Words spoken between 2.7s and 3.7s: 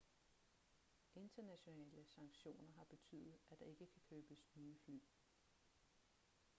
har betydet at der